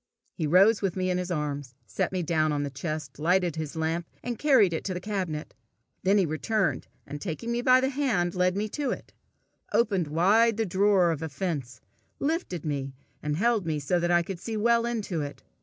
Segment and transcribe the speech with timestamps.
[0.33, 3.75] He rose with me in his arms, set me down on the chest, lighted his
[3.75, 5.53] lamp, and carried it to the cabinet.
[6.01, 9.13] Then he returned, and taking me by the hand, led me to it,
[9.71, 11.81] opened wide the drawer of offence,
[12.17, 15.43] lifted me, and held me so that I could see well into it.